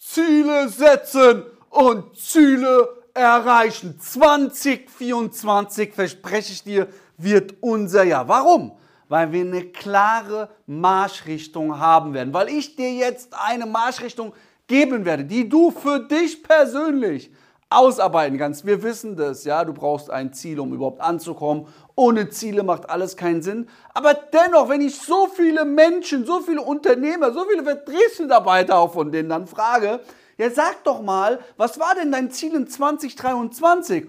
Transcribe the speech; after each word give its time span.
Ziele 0.00 0.68
setzen 0.70 1.44
und 1.68 2.16
Ziele 2.16 2.88
erreichen. 3.12 4.00
2024, 4.00 5.92
verspreche 5.92 6.54
ich 6.54 6.64
dir, 6.64 6.88
wird 7.18 7.56
unser 7.60 8.04
Jahr. 8.04 8.26
Warum? 8.26 8.72
Weil 9.08 9.30
wir 9.30 9.42
eine 9.42 9.64
klare 9.66 10.48
Marschrichtung 10.66 11.78
haben 11.78 12.14
werden. 12.14 12.32
Weil 12.32 12.48
ich 12.48 12.76
dir 12.76 12.90
jetzt 12.90 13.34
eine 13.34 13.66
Marschrichtung 13.66 14.32
geben 14.66 15.04
werde, 15.04 15.26
die 15.26 15.46
du 15.46 15.70
für 15.70 16.00
dich 16.00 16.42
persönlich 16.42 17.30
ausarbeiten 17.68 18.38
kannst. 18.38 18.64
Wir 18.64 18.82
wissen 18.82 19.16
das, 19.16 19.44
ja, 19.44 19.62
du 19.66 19.74
brauchst 19.74 20.08
ein 20.10 20.32
Ziel, 20.32 20.60
um 20.60 20.72
überhaupt 20.72 21.02
anzukommen. 21.02 21.66
Ohne 22.00 22.30
Ziele 22.30 22.62
macht 22.62 22.88
alles 22.88 23.14
keinen 23.14 23.42
Sinn. 23.42 23.68
Aber 23.92 24.14
dennoch, 24.14 24.70
wenn 24.70 24.80
ich 24.80 24.98
so 24.98 25.26
viele 25.26 25.66
Menschen, 25.66 26.24
so 26.24 26.40
viele 26.40 26.62
Unternehmer, 26.62 27.30
so 27.30 27.44
viele 27.44 27.62
Vertriebsmitarbeiter 27.62 28.78
auch 28.78 28.94
von 28.94 29.12
denen 29.12 29.28
dann 29.28 29.46
frage, 29.46 30.00
ja, 30.38 30.50
sag 30.50 30.82
doch 30.84 31.02
mal, 31.02 31.40
was 31.58 31.78
war 31.78 31.94
denn 31.94 32.10
dein 32.10 32.30
Ziel 32.30 32.54
in 32.54 32.66
2023? 32.66 34.08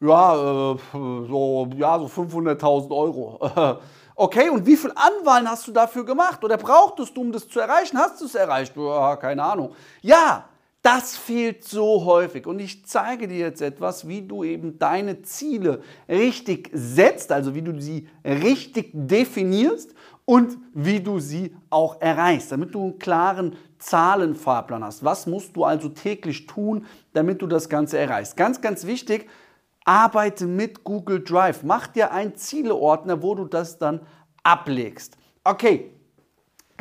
Ja, 0.00 0.34
äh, 0.34 0.76
so, 0.92 1.68
ja, 1.76 1.96
so 2.00 2.06
500.000 2.06 2.90
Euro. 2.90 3.78
Okay, 4.14 4.50
und 4.50 4.66
wie 4.66 4.76
viel 4.76 4.92
Anwahlen 4.94 5.50
hast 5.50 5.66
du 5.66 5.72
dafür 5.72 6.04
gemacht? 6.04 6.44
Oder 6.44 6.58
brauchtest 6.58 7.16
du, 7.16 7.22
um 7.22 7.32
das 7.32 7.48
zu 7.48 7.60
erreichen? 7.60 7.98
Hast 7.98 8.20
du 8.20 8.26
es 8.26 8.34
erreicht? 8.34 8.76
Ja, 8.76 9.16
keine 9.16 9.42
Ahnung. 9.42 9.74
Ja, 10.02 10.44
das 10.82 11.16
fehlt 11.16 11.62
so 11.64 12.04
häufig 12.04 12.46
und 12.46 12.58
ich 12.58 12.84
zeige 12.86 13.28
dir 13.28 13.38
jetzt 13.38 13.62
etwas, 13.62 14.08
wie 14.08 14.22
du 14.22 14.42
eben 14.42 14.80
deine 14.80 15.22
Ziele 15.22 15.82
richtig 16.08 16.70
setzt, 16.72 17.30
also 17.30 17.54
wie 17.54 17.62
du 17.62 17.80
sie 17.80 18.08
richtig 18.24 18.90
definierst 18.92 19.94
und 20.24 20.58
wie 20.74 21.00
du 21.00 21.20
sie 21.20 21.54
auch 21.70 22.00
erreichst, 22.00 22.50
damit 22.50 22.74
du 22.74 22.82
einen 22.82 22.98
klaren 22.98 23.56
Zahlenfahrplan 23.78 24.82
hast. 24.82 25.04
Was 25.04 25.26
musst 25.28 25.54
du 25.54 25.64
also 25.64 25.88
täglich 25.88 26.46
tun, 26.46 26.86
damit 27.12 27.42
du 27.42 27.46
das 27.46 27.68
Ganze 27.68 27.98
erreichst? 27.98 28.36
Ganz, 28.36 28.60
ganz 28.60 28.84
wichtig, 28.84 29.28
arbeite 29.84 30.46
mit 30.46 30.82
Google 30.82 31.22
Drive. 31.22 31.62
Mach 31.62 31.86
dir 31.86 32.12
einen 32.12 32.34
Zieleordner, 32.34 33.22
wo 33.22 33.36
du 33.36 33.44
das 33.44 33.78
dann 33.78 34.00
ablegst. 34.42 35.16
Okay, 35.44 35.92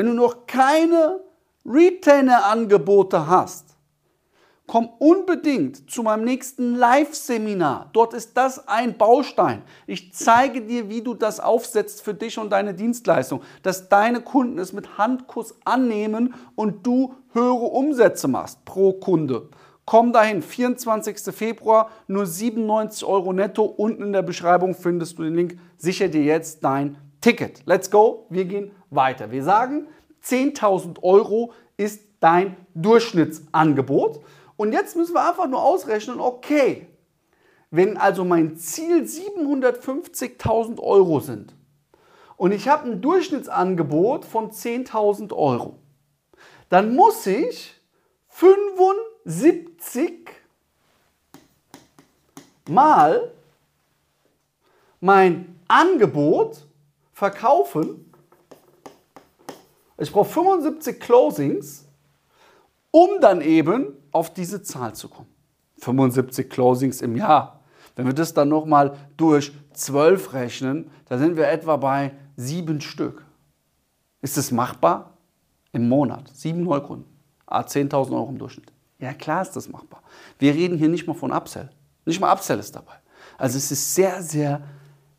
wenn 0.00 0.06
du 0.06 0.14
noch 0.14 0.46
keine 0.46 1.20
Retainer-Angebote 1.66 3.26
hast, 3.26 3.76
komm 4.66 4.88
unbedingt 4.98 5.90
zu 5.90 6.02
meinem 6.02 6.24
nächsten 6.24 6.74
Live-Seminar. 6.76 7.90
Dort 7.92 8.14
ist 8.14 8.34
das 8.34 8.66
ein 8.66 8.96
Baustein. 8.96 9.60
Ich 9.86 10.14
zeige 10.14 10.62
dir, 10.62 10.88
wie 10.88 11.02
du 11.02 11.12
das 11.12 11.38
aufsetzt 11.38 12.00
für 12.00 12.14
dich 12.14 12.38
und 12.38 12.48
deine 12.48 12.72
Dienstleistung, 12.72 13.42
dass 13.62 13.90
deine 13.90 14.22
Kunden 14.22 14.58
es 14.58 14.72
mit 14.72 14.96
Handkuss 14.96 15.54
annehmen 15.66 16.32
und 16.54 16.86
du 16.86 17.16
höhere 17.34 17.66
Umsätze 17.66 18.26
machst 18.26 18.64
pro 18.64 18.94
Kunde. 18.94 19.50
Komm 19.84 20.14
dahin, 20.14 20.40
24. 20.40 21.34
Februar, 21.34 21.90
nur 22.06 22.24
97 22.24 23.04
Euro 23.04 23.34
netto. 23.34 23.64
Unten 23.64 24.04
in 24.04 24.12
der 24.14 24.22
Beschreibung 24.22 24.74
findest 24.74 25.18
du 25.18 25.24
den 25.24 25.34
Link. 25.34 25.58
Sicher 25.76 26.08
dir 26.08 26.22
jetzt 26.22 26.64
dein 26.64 26.96
Ticket. 27.20 27.60
Let's 27.66 27.90
go, 27.90 28.24
wir 28.30 28.46
gehen 28.46 28.70
weiter. 28.90 29.30
Wir 29.30 29.44
sagen, 29.44 29.86
10.000 30.24 31.02
Euro 31.02 31.52
ist 31.76 32.02
dein 32.20 32.56
Durchschnittsangebot. 32.74 34.20
Und 34.56 34.72
jetzt 34.72 34.96
müssen 34.96 35.14
wir 35.14 35.26
einfach 35.26 35.48
nur 35.48 35.62
ausrechnen, 35.62 36.20
okay, 36.20 36.86
wenn 37.70 37.96
also 37.96 38.24
mein 38.24 38.56
Ziel 38.56 39.04
750.000 39.04 40.80
Euro 40.80 41.20
sind 41.20 41.54
und 42.36 42.52
ich 42.52 42.68
habe 42.68 42.90
ein 42.90 43.00
Durchschnittsangebot 43.00 44.24
von 44.24 44.50
10.000 44.50 45.32
Euro, 45.32 45.78
dann 46.68 46.94
muss 46.94 47.26
ich 47.26 47.80
75 48.28 50.30
mal 52.68 53.32
mein 55.00 55.60
Angebot 55.68 56.66
verkaufen 57.12 58.09
ich 60.00 60.12
brauche 60.12 60.28
75 60.28 60.98
Closings, 61.00 61.86
um 62.90 63.20
dann 63.20 63.40
eben 63.40 63.94
auf 64.12 64.32
diese 64.32 64.62
Zahl 64.62 64.94
zu 64.94 65.08
kommen. 65.08 65.28
75 65.78 66.48
Closings 66.50 67.02
im 67.02 67.16
Jahr. 67.16 67.60
Wenn 67.96 68.06
wir 68.06 68.14
das 68.14 68.34
dann 68.34 68.48
nochmal 68.48 68.96
durch 69.16 69.52
12 69.74 70.32
rechnen, 70.32 70.90
dann 71.06 71.18
sind 71.18 71.36
wir 71.36 71.48
etwa 71.48 71.76
bei 71.76 72.12
sieben 72.36 72.80
Stück. 72.80 73.24
Ist 74.22 74.38
es 74.38 74.50
machbar? 74.50 75.16
Im 75.72 75.88
Monat. 75.88 76.28
Sieben 76.34 76.64
Neukunden. 76.64 77.06
10.000 77.48 77.92
ah, 77.92 78.16
Euro 78.16 78.28
im 78.28 78.38
Durchschnitt. 78.38 78.72
Ja, 78.98 79.12
klar 79.12 79.42
ist 79.42 79.52
das 79.52 79.68
machbar. 79.68 80.02
Wir 80.38 80.54
reden 80.54 80.78
hier 80.78 80.88
nicht 80.88 81.06
mal 81.06 81.14
von 81.14 81.32
Upsell. 81.32 81.70
Nicht 82.04 82.20
mal 82.20 82.32
Upsell 82.32 82.58
ist 82.58 82.74
dabei. 82.74 82.94
Also 83.38 83.58
es 83.58 83.70
ist 83.70 83.94
sehr, 83.94 84.22
sehr 84.22 84.62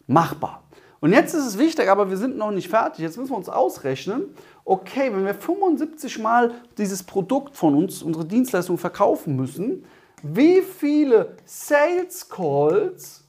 machbar. 0.08 0.64
Und 1.02 1.14
jetzt 1.14 1.34
ist 1.34 1.46
es 1.46 1.58
wichtig, 1.58 1.90
aber 1.90 2.12
wir 2.12 2.18
sind 2.18 2.38
noch 2.38 2.52
nicht 2.52 2.70
fertig. 2.70 3.00
Jetzt 3.00 3.18
müssen 3.18 3.32
wir 3.32 3.38
uns 3.38 3.50
ausrechnen, 3.50 4.36
okay, 4.64 5.12
wenn 5.12 5.26
wir 5.26 5.34
75 5.34 6.20
Mal 6.20 6.54
dieses 6.78 7.02
Produkt 7.02 7.58
von 7.58 7.76
uns, 7.76 8.04
unsere 8.04 8.24
Dienstleistung 8.24 8.78
verkaufen 8.78 9.36
müssen, 9.36 9.84
wie 10.22 10.62
viele 10.62 11.36
Sales 11.44 12.30
Calls 12.30 13.24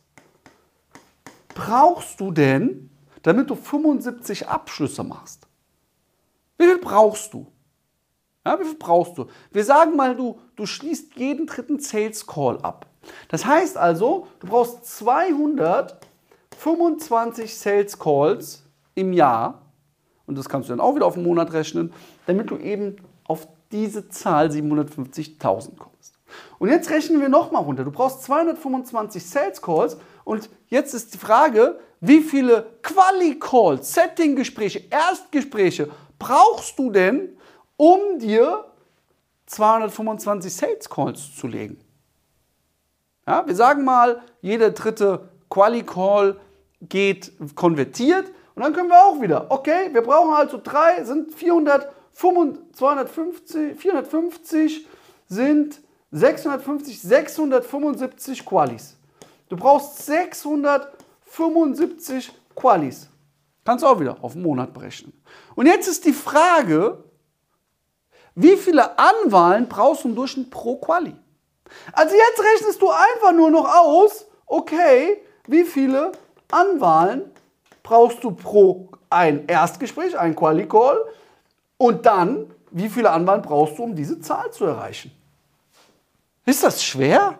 brauchst 1.55 2.21
du 2.21 2.31
denn, 2.31 2.91
damit 3.23 3.49
du 3.49 3.55
75 3.55 4.49
Abschlüsse 4.49 5.03
machst? 5.03 5.49
Wie 6.59 6.67
viel 6.67 6.79
brauchst 6.79 7.33
du? 7.33 7.47
Ja, 8.45 8.61
wie 8.61 8.65
viel 8.65 8.79
brauchst 8.79 9.17
du? 9.17 9.29
Wir 9.51 9.65
sagen 9.65 9.97
mal, 9.97 10.15
du, 10.15 10.39
du 10.57 10.67
schließt 10.67 11.15
jeden 11.17 11.47
dritten 11.47 11.81
Sales 11.81 12.27
Call 12.27 12.59
ab. 12.59 12.87
Das 13.29 13.47
heißt 13.47 13.79
also, 13.79 14.27
du 14.41 14.49
brauchst 14.49 14.85
225 16.63 17.57
Sales 17.57 17.99
Calls 17.99 18.63
im 18.95 19.13
Jahr 19.13 19.63
und 20.27 20.39
das 20.39 20.49
kannst 20.49 20.69
du 20.69 20.73
dann 20.73 20.81
auch 20.81 20.95
wieder 20.95 21.07
auf 21.07 21.15
den 21.15 21.25
Monat 21.25 21.53
rechnen, 21.53 21.93
damit 22.27 22.51
du 22.51 22.57
eben 22.57 22.97
auf 23.25 23.49
diese 23.73 24.09
Zahl 24.09 24.49
750.000 24.49 25.77
kommst. 25.77 26.19
Und 26.59 26.69
jetzt 26.69 26.89
rechnen 26.91 27.21
wir 27.21 27.29
nochmal 27.29 27.63
runter. 27.63 27.85
Du 27.85 27.91
brauchst 27.91 28.23
225 28.23 29.25
Sales 29.27 29.61
Calls 29.61 29.97
und 30.25 30.49
jetzt 30.69 30.95
ist 30.95 31.13
die 31.15 31.19
Frage, 31.19 31.81
wie 32.01 32.21
viele 32.21 32.67
Quali-Calls, 32.83 33.93
Setting-Gespräche, 33.93 34.85
Erstgespräche 34.89 35.91
brauchst 36.19 36.79
du 36.79 36.91
denn, 36.91 37.37
um 37.77 38.19
dir 38.21 38.67
225 39.47 40.55
Sales 40.55 40.89
Calls 40.89 41.35
zu 41.35 41.49
legen? 41.49 41.81
Ja, 43.27 43.47
wir 43.47 43.55
sagen 43.55 43.85
mal, 43.85 44.23
jeder 44.41 44.71
dritte 44.71 45.29
Quali-Call 45.51 46.39
geht 46.89 47.33
konvertiert 47.55 48.33
und 48.55 48.63
dann 48.63 48.73
können 48.73 48.89
wir 48.89 49.05
auch 49.05 49.21
wieder, 49.21 49.51
okay, 49.51 49.91
wir 49.93 50.01
brauchen 50.03 50.33
also 50.35 50.59
drei, 50.63 51.03
sind 51.05 51.35
400, 51.35 51.93
250, 52.13 53.77
450 53.79 54.87
sind 55.27 55.81
650, 56.11 57.01
675 57.01 58.45
Qualis. 58.45 58.99
Du 59.49 59.57
brauchst 59.57 60.05
675 60.05 62.31
Qualis. 62.55 63.09
Kannst 63.65 63.85
du 63.85 63.89
auch 63.89 64.01
wieder 64.01 64.23
auf 64.23 64.35
einen 64.35 64.43
Monat 64.43 64.75
berechnen. 64.75 65.15
Und 65.55 65.67
jetzt 65.67 65.87
ist 65.89 66.05
die 66.05 66.13
Frage, 66.13 67.03
wie 68.35 68.57
viele 68.57 68.99
Anwahlen 68.99 69.69
brauchst 69.69 70.03
du 70.05 70.09
im 70.09 70.17
Durchschnitt 70.17 70.51
pro 70.51 70.77
Quali? 70.77 71.15
Also 71.93 72.15
jetzt 72.15 72.43
rechnest 72.43 72.83
du 72.83 72.91
einfach 72.91 73.33
nur 73.33 73.51
noch 73.51 73.67
aus, 73.67 74.27
okay, 74.47 75.23
wie 75.47 75.65
viele 75.65 76.13
Anwahlen 76.53 77.31
brauchst 77.83 78.23
du 78.25 78.31
pro 78.31 78.89
ein 79.11 79.47
Erstgespräch, 79.47 80.19
ein 80.19 80.35
Quali-Call 80.35 81.05
und 81.77 82.07
dann, 82.07 82.53
wie 82.71 82.89
viele 82.89 83.11
Anwahlen 83.11 83.43
brauchst 83.43 83.79
du, 83.79 83.85
um 83.85 83.95
diese 83.95 84.21
Zahl 84.21 84.51
zu 84.51 84.65
erreichen? 84.65 85.13
Ist 86.47 86.63
das 86.63 86.83
schwer? 86.83 87.39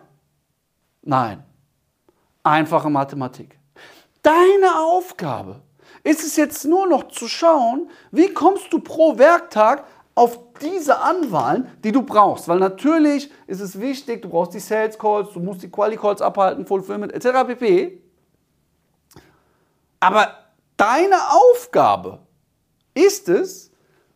Nein. 1.01 1.43
Einfache 2.43 2.89
Mathematik. 2.89 3.57
Deine 4.21 4.79
Aufgabe 4.79 5.61
ist 6.03 6.23
es 6.23 6.35
jetzt 6.35 6.65
nur 6.65 6.87
noch 6.87 7.07
zu 7.09 7.27
schauen, 7.27 7.89
wie 8.11 8.33
kommst 8.33 8.71
du 8.71 8.79
pro 8.79 9.17
Werktag 9.17 9.85
auf 10.15 10.39
diese 10.61 10.99
Anwahlen, 10.99 11.67
die 11.83 11.91
du 11.91 12.03
brauchst. 12.03 12.47
Weil 12.47 12.59
natürlich 12.59 13.31
ist 13.47 13.61
es 13.61 13.79
wichtig, 13.79 14.21
du 14.21 14.29
brauchst 14.29 14.53
die 14.53 14.59
Sales 14.59 14.97
Calls, 14.97 15.33
du 15.33 15.39
musst 15.39 15.63
die 15.63 15.71
Quali 15.71 15.97
Calls 15.97 16.21
abhalten, 16.21 16.65
Fulfillment 16.65 17.13
etc. 17.13 17.47
pp. 17.47 18.01
Aber 20.03 20.33
deine 20.75 21.15
Aufgabe 21.31 22.19
ist 22.93 23.29
es, 23.29 23.71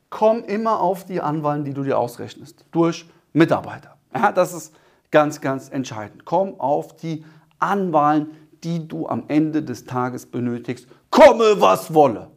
komm 0.10 0.44
immer 0.44 0.82
auf 0.82 1.06
die 1.06 1.22
Anwahlen, 1.22 1.64
die 1.64 1.74
du 1.74 1.84
dir 1.84 1.98
ausrechnest, 1.98 2.66
durch 2.72 3.10
Mitarbeiter. 3.32 3.96
Ja, 4.14 4.34
das 4.34 4.54
ist 4.54 4.76
ganz, 5.12 5.40
ganz 5.40 5.70
entscheidend. 5.70 6.26
Komm 6.26 6.60
auf 6.60 6.98
die 6.98 7.24
Anwahlen, 7.60 8.32
die 8.66 8.86
du 8.86 9.08
am 9.08 9.30
Ende 9.30 9.64
des 9.64 9.86
Tages 9.86 10.26
benötigst, 10.26 10.90
komme 11.10 11.62
was 11.62 11.94
wolle. 11.94 12.32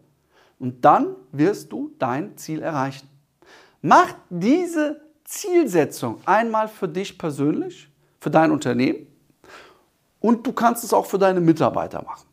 Und 0.60 0.84
dann 0.84 1.16
wirst 1.32 1.72
du 1.72 1.90
dein 1.98 2.36
Ziel 2.36 2.62
erreichen. 2.62 3.08
Mach 3.82 4.14
diese 4.28 5.00
Zielsetzung 5.24 6.20
einmal 6.24 6.68
für 6.68 6.86
dich 6.86 7.18
persönlich, 7.18 7.90
für 8.20 8.30
dein 8.30 8.52
Unternehmen 8.52 9.08
und 10.20 10.46
du 10.46 10.52
kannst 10.52 10.84
es 10.84 10.92
auch 10.92 11.06
für 11.06 11.18
deine 11.18 11.40
Mitarbeiter 11.40 12.00
machen. 12.04 12.29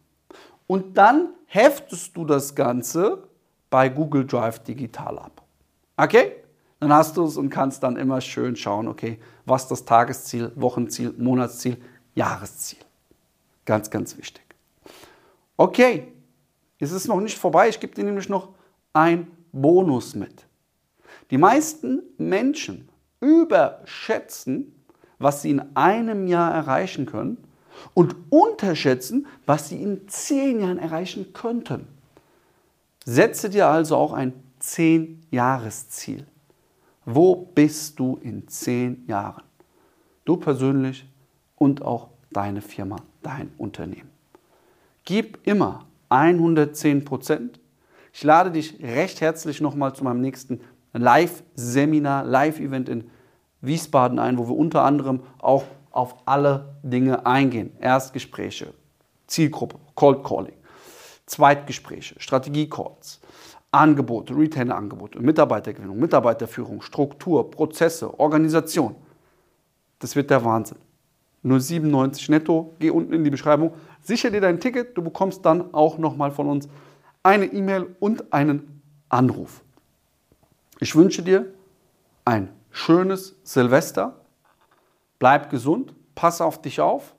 Und 0.68 0.98
dann 0.98 1.30
heftest 1.46 2.16
du 2.16 2.26
das 2.26 2.54
Ganze 2.54 3.24
bei 3.70 3.90
Google 3.90 4.26
Drive 4.26 4.60
digital 4.60 5.18
ab. 5.18 5.42
Okay? 5.96 6.36
Dann 6.80 6.94
hast 6.94 7.18
du 7.18 7.26
es 7.26 7.38
und 7.38 7.50
kannst 7.50 7.82
dann 7.82 7.96
immer 7.96 8.22
schön 8.22 8.56
schauen, 8.56 8.88
okay, 8.88 9.20
was 9.46 9.68
das 9.68 9.86
Tagesziel, 9.86 10.52
Wochenziel, 10.56 11.14
Monatsziel, 11.18 11.78
Jahresziel. 12.14 12.80
Ganz, 13.66 13.90
ganz 13.90 14.18
wichtig. 14.18 14.44
Okay, 15.56 16.14
es 16.80 16.92
ist 16.92 17.08
noch 17.08 17.20
nicht 17.20 17.38
vorbei. 17.38 17.70
Ich 17.70 17.80
gebe 17.80 17.96
dir 17.96 18.04
nämlich 18.04 18.30
noch 18.30 18.50
ein 18.94 19.28
Bonus 19.52 20.14
mit. 20.14 20.46
Die 21.32 21.38
meisten 21.38 22.04
Menschen 22.18 22.90
überschätzen, 23.20 24.74
was 25.18 25.42
sie 25.42 25.50
in 25.50 25.76
einem 25.76 26.28
Jahr 26.28 26.54
erreichen 26.54 27.08
können 27.08 27.47
und 27.94 28.16
unterschätzen, 28.30 29.28
was 29.46 29.70
sie 29.70 29.82
in 29.82 30.08
zehn 30.08 30.60
Jahren 30.60 30.80
erreichen 30.80 31.34
könnten. 31.34 31.88
Setze 33.06 33.50
dir 33.50 33.68
also 33.68 33.96
auch 33.96 34.14
ein 34.14 34.34
Zehn-Jahres-Ziel. 34.60 36.26
Wo 37.06 37.36
bist 37.36 38.00
du 38.00 38.20
in 38.22 38.48
zehn 38.48 39.06
Jahren? 39.08 39.44
Du 40.26 40.36
persönlich 40.36 41.08
und 41.56 41.82
auch 41.82 42.10
deine 42.32 42.62
Firma, 42.62 42.98
dein 43.24 43.52
Unternehmen. 43.58 44.10
Gib 45.06 45.40
immer 45.48 45.86
110 46.10 47.06
Prozent. 47.06 47.60
Ich 48.12 48.24
lade 48.24 48.52
dich 48.52 48.82
recht 48.82 49.22
herzlich 49.22 49.62
nochmal 49.62 49.96
zu 49.96 50.04
meinem 50.04 50.20
nächsten 50.20 50.60
Live-Seminar, 50.92 52.26
Live-Event 52.26 52.90
in 52.90 53.10
Wiesbaden 53.62 54.20
ein, 54.20 54.38
wo 54.38 54.50
wir 54.50 54.58
unter 54.58 54.84
anderem 54.84 55.22
auch 55.40 55.64
auf 55.98 56.16
alle 56.26 56.76
Dinge 56.84 57.26
eingehen. 57.26 57.72
Erstgespräche, 57.80 58.74
Zielgruppe, 59.26 59.78
Cold 59.96 60.24
Calling, 60.24 60.54
Zweitgespräche, 61.26 62.16
Strategie-Calls, 62.20 63.20
Angebote, 63.72 64.36
Retainer-Angebote, 64.36 65.20
Mitarbeitergewinnung, 65.20 65.98
Mitarbeiterführung, 65.98 66.82
Struktur, 66.82 67.50
Prozesse, 67.50 68.20
Organisation. 68.20 68.96
Das 70.00 70.16
wird 70.16 70.30
der 70.30 70.46
Wahnsinn. 70.46 70.78
Nur 71.42 71.60
97 71.60 72.30
netto, 72.30 72.76
geh 72.80 72.92
unten 72.92 73.14
in 73.14 73.24
die 73.24 73.30
Beschreibung, 73.30 73.74
sicher 74.02 74.30
dir 74.30 74.42
dein 74.42 74.60
Ticket, 74.60 74.96
du 74.98 75.02
bekommst 75.02 75.46
dann 75.46 75.74
auch 75.74 75.98
nochmal 75.98 76.32
von 76.32 76.48
uns 76.48 76.70
eine 77.24 77.46
E-Mail 77.46 77.96
und 78.00 78.32
einen 78.32 78.82
Anruf. 79.10 79.64
Ich 80.80 80.96
wünsche 80.96 81.24
dir 81.24 81.52
ein 82.24 82.50
schönes 82.70 83.36
Silvester. 83.44 84.22
Bleib 85.20 85.50
gesund, 85.50 85.94
pass 86.16 86.42
auf 86.42 86.62
dich 86.62 86.80
auf 86.80 87.16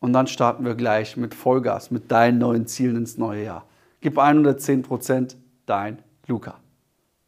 und 0.00 0.12
dann 0.12 0.26
starten 0.26 0.64
wir 0.64 0.74
gleich 0.74 1.16
mit 1.16 1.34
Vollgas, 1.34 1.90
mit 1.90 2.10
deinen 2.10 2.38
neuen 2.38 2.66
Zielen 2.66 2.96
ins 2.96 3.18
neue 3.18 3.44
Jahr. 3.44 3.66
Gib 4.00 4.18
110 4.18 4.82
Prozent, 4.82 5.36
dein 5.66 6.02
Luca. 6.26 6.63